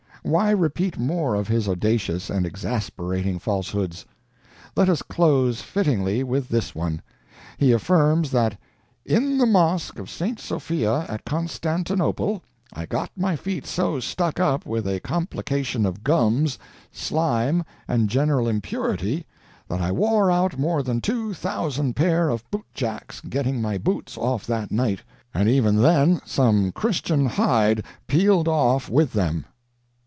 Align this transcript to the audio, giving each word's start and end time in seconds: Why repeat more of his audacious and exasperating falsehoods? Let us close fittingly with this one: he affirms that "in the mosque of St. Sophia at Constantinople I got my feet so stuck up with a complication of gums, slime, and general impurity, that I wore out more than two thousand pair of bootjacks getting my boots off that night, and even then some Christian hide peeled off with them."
Why 0.23 0.51
repeat 0.51 0.99
more 0.99 1.33
of 1.33 1.47
his 1.47 1.67
audacious 1.67 2.29
and 2.29 2.45
exasperating 2.45 3.39
falsehoods? 3.39 4.05
Let 4.75 4.87
us 4.87 5.01
close 5.01 5.61
fittingly 5.63 6.23
with 6.23 6.47
this 6.47 6.75
one: 6.75 7.01
he 7.57 7.71
affirms 7.71 8.29
that 8.29 8.55
"in 9.03 9.39
the 9.39 9.47
mosque 9.47 9.97
of 9.97 10.11
St. 10.11 10.39
Sophia 10.39 11.07
at 11.09 11.25
Constantinople 11.25 12.43
I 12.71 12.85
got 12.85 13.09
my 13.17 13.35
feet 13.35 13.65
so 13.65 13.99
stuck 13.99 14.39
up 14.39 14.63
with 14.63 14.87
a 14.87 14.99
complication 14.99 15.87
of 15.87 16.03
gums, 16.03 16.59
slime, 16.91 17.63
and 17.87 18.07
general 18.07 18.47
impurity, 18.47 19.25
that 19.67 19.81
I 19.81 19.91
wore 19.91 20.29
out 20.29 20.57
more 20.59 20.83
than 20.83 21.01
two 21.01 21.33
thousand 21.33 21.95
pair 21.95 22.29
of 22.29 22.49
bootjacks 22.51 23.21
getting 23.21 23.59
my 23.59 23.79
boots 23.79 24.19
off 24.19 24.45
that 24.45 24.69
night, 24.69 24.99
and 25.33 25.49
even 25.49 25.81
then 25.81 26.21
some 26.25 26.71
Christian 26.71 27.25
hide 27.25 27.83
peeled 28.05 28.47
off 28.47 28.87
with 28.87 29.13
them." 29.13 29.45